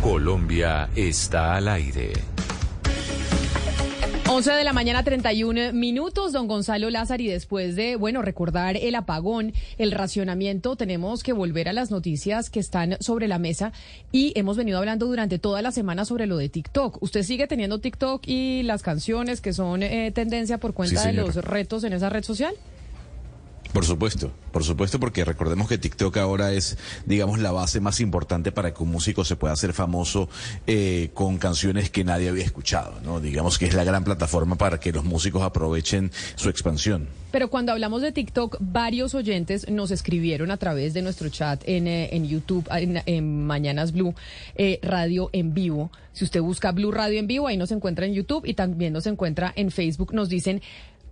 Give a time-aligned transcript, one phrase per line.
[0.00, 2.12] Colombia está al aire.
[4.28, 8.94] 11 de la mañana, 31 minutos, don Gonzalo Lázaro, y después de, bueno, recordar el
[8.94, 13.72] apagón, el racionamiento, tenemos que volver a las noticias que están sobre la mesa
[14.10, 17.02] y hemos venido hablando durante toda la semana sobre lo de TikTok.
[17.02, 21.34] ¿Usted sigue teniendo TikTok y las canciones que son eh, tendencia por cuenta de los
[21.36, 22.54] retos en esa red social?
[23.72, 26.76] Por supuesto, por supuesto, porque recordemos que TikTok ahora es,
[27.06, 30.28] digamos, la base más importante para que un músico se pueda hacer famoso
[30.66, 33.20] eh, con canciones que nadie había escuchado, ¿no?
[33.20, 37.06] Digamos que es la gran plataforma para que los músicos aprovechen su expansión.
[37.30, 41.86] Pero cuando hablamos de TikTok, varios oyentes nos escribieron a través de nuestro chat en,
[41.86, 44.14] eh, en YouTube, en, Mañanas Blue,
[44.56, 45.92] eh, Radio en vivo.
[46.12, 49.06] Si usted busca Blue Radio en vivo, ahí nos encuentra en YouTube y también nos
[49.06, 50.12] encuentra en Facebook.
[50.12, 50.60] Nos dicen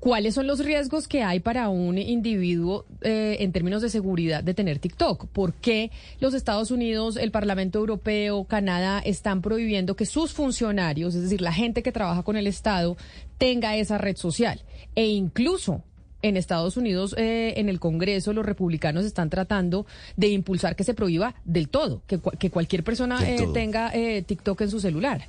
[0.01, 4.55] ¿Cuáles son los riesgos que hay para un individuo eh, en términos de seguridad de
[4.55, 5.27] tener TikTok?
[5.27, 5.91] ¿Por qué
[6.21, 11.53] los Estados Unidos, el Parlamento Europeo, Canadá están prohibiendo que sus funcionarios, es decir, la
[11.53, 12.97] gente que trabaja con el Estado,
[13.39, 14.63] tenga esa red social?
[14.95, 15.83] E incluso
[16.23, 19.85] en Estados Unidos, eh, en el Congreso, los republicanos están tratando
[20.17, 24.71] de impulsar que se prohíba del todo, que, que cualquier persona eh, tenga TikTok en
[24.71, 25.27] su celular.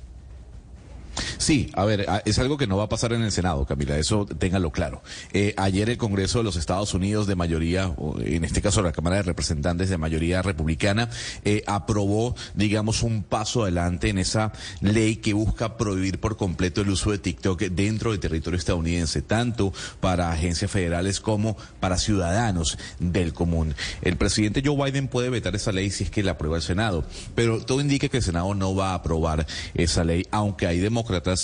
[1.40, 4.26] Sí, a ver, es algo que no va a pasar en el Senado, Camila, eso
[4.26, 5.02] téngalo claro.
[5.32, 7.94] Eh, ayer el Congreso de los Estados Unidos de mayoría,
[8.26, 11.08] en este caso la Cámara de Representantes de mayoría republicana,
[11.46, 14.52] eh, aprobó, digamos, un paso adelante en esa
[14.82, 19.72] ley que busca prohibir por completo el uso de TikTok dentro del territorio estadounidense, tanto
[20.00, 23.74] para agencias federales como para ciudadanos del común.
[24.02, 27.02] El presidente Joe Biden puede vetar esa ley si es que la aprueba el Senado,
[27.34, 30.80] pero todo indica que el Senado no va a aprobar esa ley, aunque hay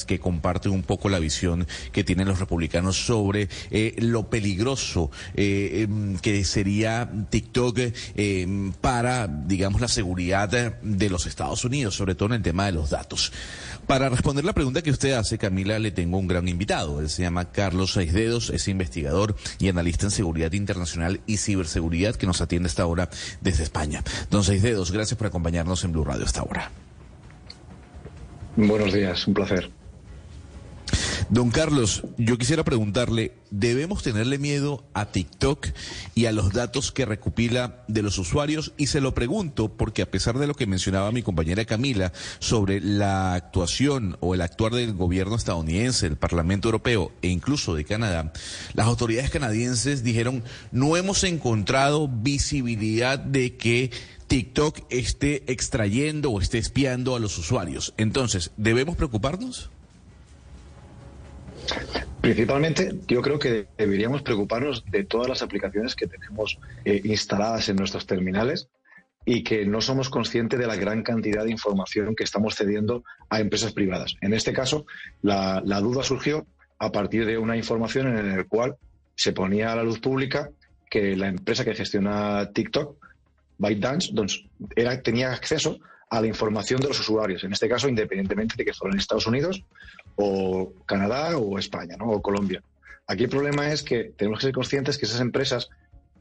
[0.04, 5.82] que comparten un poco la visión que tienen los republicanos sobre eh, lo peligroso eh,
[5.82, 7.78] em, que sería TikTok
[8.16, 12.72] em, para, digamos, la seguridad de los Estados Unidos, sobre todo en el tema de
[12.72, 13.32] los datos.
[13.86, 17.00] Para responder la pregunta que usted hace, Camila, le tengo un gran invitado.
[17.00, 22.26] Él se llama Carlos Seisdedos, es investigador y analista en seguridad internacional y ciberseguridad que
[22.26, 23.08] nos atiende esta hora
[23.40, 24.02] desde España.
[24.30, 26.70] Don Seisdedos, gracias por acompañarnos en Blue Radio esta hora.
[28.56, 29.70] Buenos días, un placer.
[31.28, 35.66] Don Carlos, yo quisiera preguntarle, ¿debemos tenerle miedo a TikTok
[36.14, 38.72] y a los datos que recopila de los usuarios?
[38.76, 42.80] Y se lo pregunto porque a pesar de lo que mencionaba mi compañera Camila sobre
[42.80, 48.32] la actuación o el actuar del gobierno estadounidense, el Parlamento Europeo e incluso de Canadá,
[48.74, 53.90] las autoridades canadienses dijeron, no hemos encontrado visibilidad de que
[54.28, 57.94] TikTok esté extrayendo o esté espiando a los usuarios.
[57.96, 59.70] Entonces, ¿debemos preocuparnos?
[62.20, 67.76] Principalmente, yo creo que deberíamos preocuparnos de todas las aplicaciones que tenemos eh, instaladas en
[67.76, 68.68] nuestros terminales
[69.24, 73.40] y que no somos conscientes de la gran cantidad de información que estamos cediendo a
[73.40, 74.16] empresas privadas.
[74.20, 74.86] En este caso,
[75.22, 76.46] la, duda surgió
[76.78, 78.76] a partir de una información en la cual
[79.14, 80.50] se ponía a la luz pública
[80.88, 82.96] que la empresa que gestiona TikTok
[83.58, 84.12] ByteDance
[84.76, 88.72] era, tenía acceso a la información de los usuarios, en este caso independientemente de que
[88.72, 89.62] fueran Estados Unidos
[90.14, 92.62] o Canadá o España o Colombia.
[93.08, 95.68] Aquí el problema es que tenemos que ser conscientes que esas empresas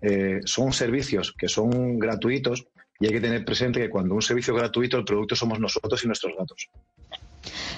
[0.02, 2.66] eh, son servicios que son gratuitos
[3.00, 6.04] y hay que tener presente que cuando un servicio es gratuito el producto somos nosotros
[6.04, 6.70] y nuestros datos.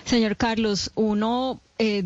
[0.05, 2.03] Señor Carlos, uno eh,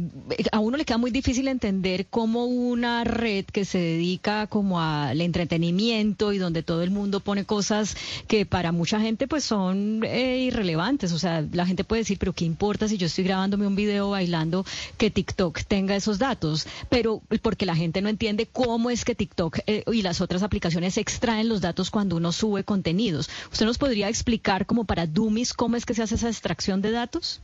[0.51, 5.21] a uno le queda muy difícil entender cómo una red que se dedica como al
[5.21, 7.95] entretenimiento y donde todo el mundo pone cosas
[8.27, 11.11] que para mucha gente pues son eh, irrelevantes.
[11.13, 14.09] O sea, la gente puede decir, pero ¿qué importa si yo estoy grabándome un video
[14.09, 14.65] bailando
[14.97, 16.67] que TikTok tenga esos datos?
[16.89, 20.97] Pero porque la gente no entiende cómo es que TikTok eh, y las otras aplicaciones
[20.97, 23.29] extraen los datos cuando uno sube contenidos.
[23.51, 26.91] ¿Usted nos podría explicar como para Dummies cómo es que se hace esa extracción de
[26.91, 27.41] datos?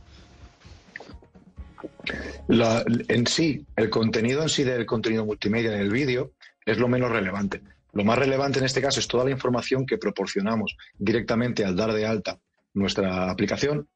[2.48, 6.32] En sí, el contenido en sí del contenido multimedia en el vídeo
[6.64, 7.62] es lo menos relevante.
[7.92, 11.92] Lo más relevante en este caso es toda la información que proporcionamos directamente al dar
[11.92, 12.38] de alta
[12.74, 13.88] nuestra aplicación.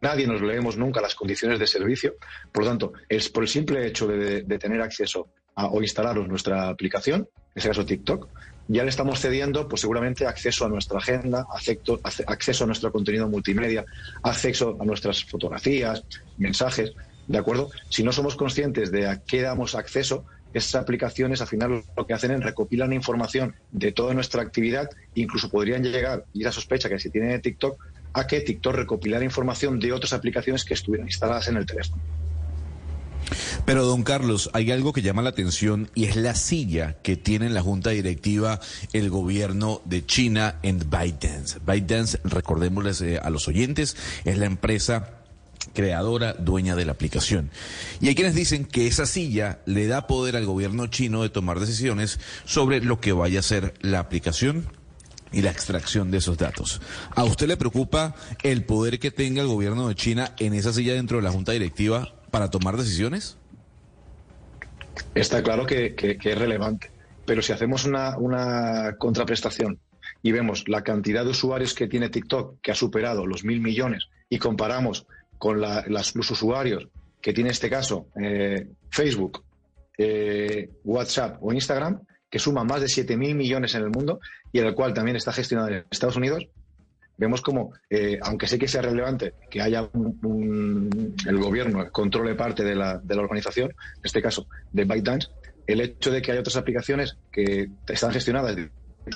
[0.00, 2.14] Nadie nos leemos nunca las condiciones de servicio.
[2.52, 6.68] Por lo tanto, es por el simple hecho de, tener acceso a, o instalaros nuestra
[6.68, 8.28] aplicación, en este caso TikTok,
[8.68, 11.46] ya le estamos cediendo pues seguramente acceso a nuestra agenda,
[12.26, 13.84] acceso a nuestro contenido multimedia,
[14.22, 16.04] acceso a nuestras fotografías,
[16.36, 16.92] mensajes.
[17.28, 17.70] ¿De acuerdo?
[17.90, 22.14] Si no somos conscientes de a qué damos acceso, esas aplicaciones al final lo que
[22.14, 26.98] hacen es recopilan información de toda nuestra actividad, incluso podrían llegar, y la sospecha que
[26.98, 27.78] se tiene de TikTok,
[28.14, 32.02] a que TikTok recopilara información de otras aplicaciones que estuvieran instaladas en el teléfono.
[33.66, 37.44] Pero, don Carlos, hay algo que llama la atención y es la silla que tiene
[37.44, 38.60] en la junta directiva
[38.94, 41.58] el gobierno de China en ByteDance.
[41.66, 45.17] ByteDance, recordémosles eh, a los oyentes, es la empresa
[45.74, 47.50] creadora, dueña de la aplicación.
[48.00, 51.60] Y hay quienes dicen que esa silla le da poder al gobierno chino de tomar
[51.60, 54.66] decisiones sobre lo que vaya a ser la aplicación
[55.32, 56.80] y la extracción de esos datos.
[57.14, 60.94] ¿A usted le preocupa el poder que tenga el gobierno de China en esa silla
[60.94, 63.36] dentro de la junta directiva para tomar decisiones?
[65.14, 66.90] Está claro que, es relevante,
[67.24, 69.78] pero si hacemos una, una contraprestación
[70.22, 74.08] y vemos la cantidad de usuarios que tiene TikTok, que ha superado los mil millones,
[74.28, 75.06] y comparamos
[75.38, 76.88] con los usuarios
[77.20, 79.44] que tiene este caso eh, Facebook,
[79.96, 82.00] eh, WhatsApp o Instagram,
[82.30, 84.20] que suma más de 7.000 millones en el mundo
[84.52, 86.46] y el cual también está gestionado en Estados Unidos,
[87.16, 92.74] vemos como, eh, aunque sé que sea relevante que haya el gobierno controle parte de
[92.74, 95.28] la, de la organización, en este caso de ByteDance,
[95.66, 98.56] el hecho de que hay otras aplicaciones que están gestionadas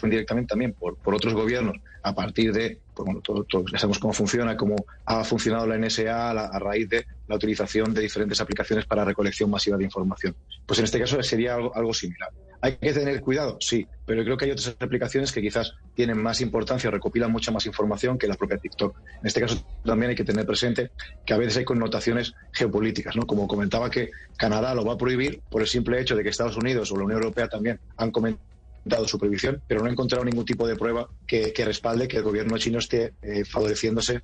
[0.03, 4.13] directamente también por, por otros gobiernos a partir de, pues bueno, todos ya sabemos cómo
[4.13, 4.77] funciona, cómo
[5.07, 9.77] ha funcionado la NSA a, raíz de la utilización de diferentes aplicaciones para recolección masiva
[9.77, 10.35] de información.
[10.67, 12.31] Pues en este caso sería algo, similar.
[12.61, 13.57] ¿Hay que tener cuidado?
[13.61, 17.67] Sí, pero creo que hay otras aplicaciones que quizás tienen más importancia recopilan mucha más
[17.67, 18.97] información que la propia TikTok.
[19.21, 20.91] En este caso también hay que tener presente
[21.25, 23.27] que a veces hay connotaciones geopolíticas, ¿no?
[23.27, 26.57] Como comentaba que Canadá lo va a prohibir por el simple hecho de que Estados
[26.57, 28.53] Unidos o la Unión Europea también han comentado
[28.85, 32.23] dado su prohibición, pero no he encontrado ningún tipo de prueba que, respalde que el
[32.23, 34.23] gobierno chino esté eh, favoreciéndose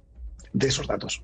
[0.52, 1.22] de esos datos.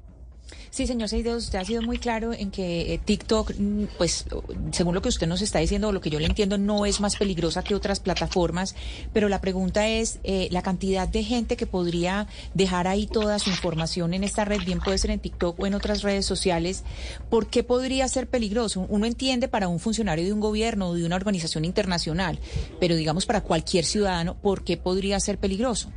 [0.70, 4.26] Sí, señor Seideos, usted ha sido muy claro en que eh, TikTok, mm, pues
[4.72, 7.00] según lo que usted nos está diciendo, o lo que yo le entiendo, no es
[7.00, 8.74] más peligrosa que otras plataformas,
[9.12, 13.50] pero la pregunta es, eh, la cantidad de gente que podría dejar ahí toda su
[13.50, 16.82] información en esta red, bien puede ser en TikTok o en otras redes sociales,
[17.30, 18.84] ¿por qué podría ser peligroso?
[18.88, 22.40] Uno entiende para un funcionario de un gobierno o de una organización internacional,
[22.80, 25.92] pero digamos para cualquier ciudadano, ¿por qué podría ser peligroso?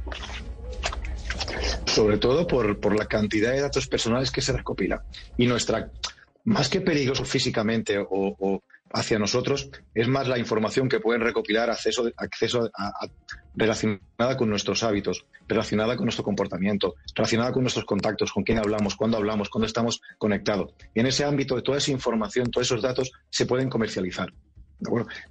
[1.97, 4.99] Sobre todo por, por, la cantidad de datos personales que se recopilan.
[5.35, 5.89] Y nuestra,
[6.44, 8.61] más que peligroso físicamente o,
[8.94, 12.69] hacia nosotros, es más la información que pueden recopilar acceso, acceso
[13.55, 18.95] relacionada con nuestros hábitos, relacionada con nuestro comportamiento, relacionada con nuestros contactos, con quién hablamos,
[18.95, 20.75] cuándo hablamos, cuándo estamos conectados.
[20.93, 24.31] Y en ese ámbito, toda esa información, todos esos datos se pueden comercializar.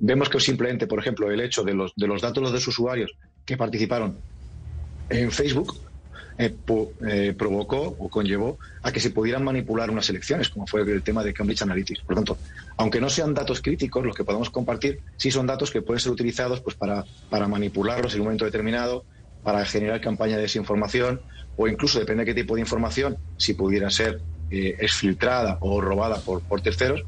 [0.00, 3.12] vemos que simplemente, por ejemplo, el hecho de los, de los datos de los usuarios
[3.44, 4.19] que participaron
[5.08, 5.85] en Facebook
[6.38, 6.54] eh,
[7.08, 11.24] eh, provocó o conllevó a que se pudieran manipular unas elecciones, como fue el tema
[11.24, 12.00] de Cambridge Analytics.
[12.00, 12.38] Por lo tanto,
[12.76, 16.12] aunque no sean datos críticos los que podemos compartir, sí son datos que pueden ser
[16.12, 19.04] utilizados pues, para, para manipularlos en un momento determinado,
[19.42, 21.20] para generar campaña de desinformación
[21.56, 26.20] o incluso, depende de qué tipo de información, si pudiera ser eh, exfiltrada o robada
[26.20, 27.04] por, por terceros,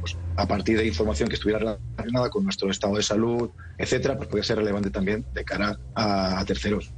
[0.00, 4.28] pues a partir de información que estuviera relacionada con nuestro estado de salud, etcétera, pues
[4.28, 6.92] podría ser relevante también de cara a terceros.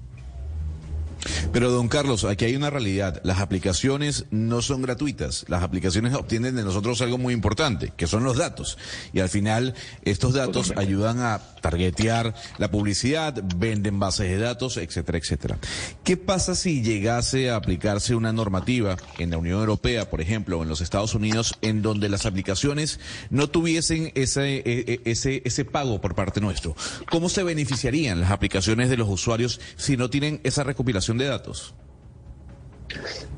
[1.55, 3.21] Pero don Carlos, aquí hay una realidad.
[3.23, 5.45] Las aplicaciones no son gratuitas.
[5.47, 8.77] Las aplicaciones obtienen de nosotros algo muy importante, que son los datos.
[9.13, 9.73] Y al final
[10.05, 15.59] estos datos ayudan a targetear la publicidad, venden bases de datos, etcétera, etcétera.
[16.03, 20.65] ¿Qué pasa si llegase a aplicarse una normativa en la Unión Europea, por ejemplo, o
[20.65, 22.99] en los Estados Unidos, en donde las aplicaciones
[23.31, 26.75] no tuviesen ese, e, e, ese, ese pago por parte nuestro?
[27.09, 31.44] ¿Cómo se beneficiarían las aplicaciones de los usuarios si no tienen esa recopilación de datos?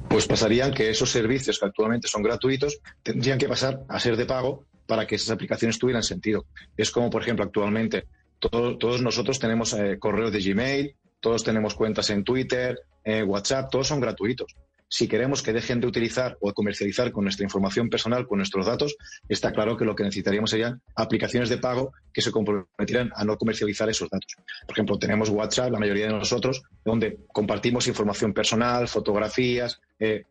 [0.09, 4.27] Pues pasarían que esos servicios que actualmente son gratuitos tendrían que pasar a ser de
[4.27, 6.47] pago para que esas aplicaciones tuvieran sentido.
[6.77, 8.07] Es como, por ejemplo, actualmente
[8.39, 13.89] todos nosotros tenemos eh, correos de Gmail, todos tenemos cuentas en Twitter, eh, WhatsApp, todos
[13.89, 14.55] son gratuitos
[14.89, 18.97] si queremos que dejen de utilizar o comercializar con nuestra información personal, con nuestros datos,
[19.29, 23.37] está claro que lo que necesitaríamos serían aplicaciones de pago que se comprometieran a no
[23.37, 24.37] comercializar esos datos.
[24.67, 30.25] Por ejemplo, tenemos WhatsApp, la mayoría de nosotros, donde compartimos información personal, fotografías, eh,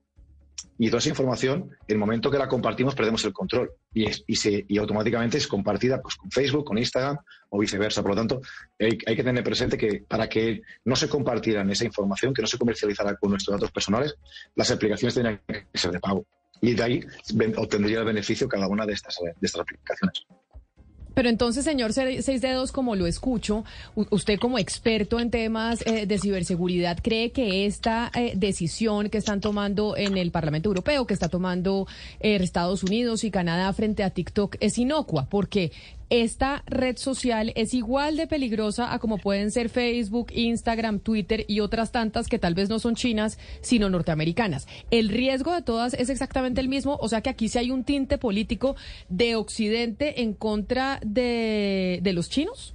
[0.78, 4.66] y toda esa información, el momento que la compartimos, perdemos el control y, y, se,
[4.68, 7.18] y automáticamente es compartida pues, con Facebook, con Instagram
[7.50, 8.02] o viceversa.
[8.02, 8.42] Por lo tanto,
[8.80, 12.58] hay, que tener presente que para que no se compartieran esa información, que no se
[12.58, 14.16] comercializara con nuestros datos personales,
[14.56, 16.26] las aplicaciones tienen que ser de pago.
[16.62, 17.02] Y de ahí
[17.58, 20.26] obtendría el beneficio cada una de estas, de estas aplicaciones.
[21.16, 23.64] Pero entonces, señor Seis Dedos, como lo escucho,
[23.96, 29.40] usted como experto en temas eh, de ciberseguridad, ¿cree que esta eh, decisión que están
[29.40, 31.88] tomando en el Parlamento Europeo, que está tomando
[32.20, 35.28] eh, Estados Unidos y Canadá frente a TikTok, es inocua?
[35.30, 35.72] Porque
[36.10, 41.60] esta red social es igual de peligrosa a como pueden ser Facebook, Instagram, Twitter y
[41.60, 44.68] otras tantas que tal vez no son chinas, sino norteamericanas.
[44.92, 47.84] El riesgo de todas es exactamente el mismo, o sea que aquí sí hay un
[47.84, 48.76] tinte político
[49.10, 52.75] de Occidente en contra de, de los chinos.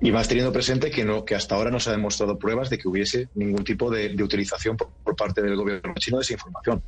[0.00, 2.78] Y más teniendo presente que, no, que hasta ahora no se ha demostrado pruebas de
[2.78, 6.82] que hubiese ningún tipo de, utilización por, parte del gobierno chino de esa información.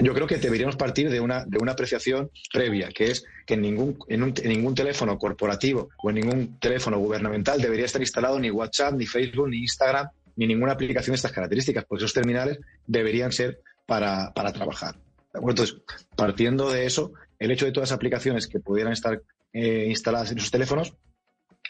[0.00, 3.62] Yo creo que deberíamos partir de una, de una apreciación previa, que es que en
[3.62, 8.94] ningún, en, ningún teléfono corporativo o en ningún teléfono gubernamental debería estar instalado ni WhatsApp,
[8.94, 13.60] ni Facebook, ni Instagram, ni ninguna aplicación de estas características, porque esos terminales deberían ser
[13.86, 14.96] para, trabajar.
[15.32, 15.76] Entonces,
[16.16, 20.38] partiendo de eso, el hecho de todas las aplicaciones que pudieran estar eh, instaladas en
[20.38, 20.94] esos teléfonos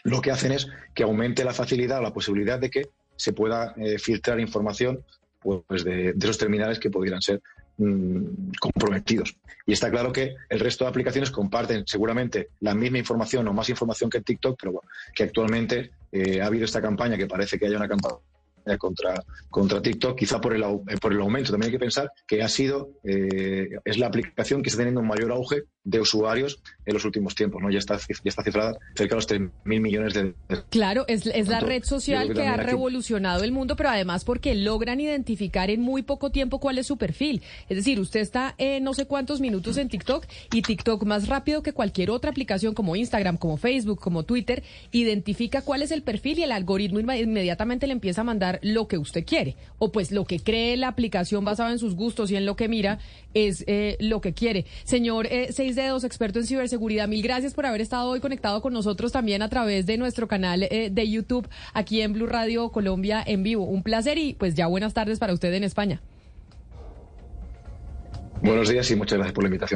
[0.07, 3.99] lo que hacen es que aumente la facilidad la posibilidad de que se pueda eh,
[3.99, 5.03] filtrar información
[5.41, 7.41] pues, de, esos terminales que pudieran ser
[7.77, 9.35] mm, comprometidos.
[9.65, 13.69] Y está claro que el resto de aplicaciones comparten seguramente la misma información o más
[13.69, 17.65] información que TikTok, pero bueno, que actualmente eh, ha habido esta campaña que parece que
[17.65, 18.19] haya una campaña
[18.77, 21.51] contra, contra TikTok, quizá por el, eh, por el aumento.
[21.51, 25.07] También hay que pensar que ha sido, eh, es la aplicación que está teniendo un
[25.07, 27.71] mayor auge de usuarios en los últimos tiempos, ¿no?
[27.71, 30.33] Ya está, ya está cifrada cerca de los 3.000 millones de...
[30.69, 34.99] Claro, es, es la red social que, ha revolucionado el mundo, pero además porque logran
[34.99, 37.41] identificar en muy poco tiempo cuál es su perfil.
[37.69, 41.63] Es decir, usted está en no sé cuántos minutos en TikTok y TikTok más rápido
[41.63, 46.39] que cualquier otra aplicación como Instagram, como Facebook, como Twitter, identifica cuál es el perfil
[46.39, 49.55] y el algoritmo inmediatamente le empieza a mandar lo que usted quiere.
[49.79, 52.67] O pues lo que cree la aplicación basada en sus gustos y en lo que
[52.67, 52.99] mira
[53.33, 54.65] es eh, lo que quiere.
[54.83, 58.73] Señor eh, Seis Dedos, experto en ciberseguridad, mil gracias por haber estado hoy conectado con
[58.73, 63.23] nosotros también a través de nuestro canal eh, de YouTube aquí en Blue Radio Colombia
[63.23, 63.63] en vivo.
[63.63, 66.01] Un placer y pues ya buenas tardes para usted en España.
[68.41, 69.75] Buenos días y muchas gracias por la invitación.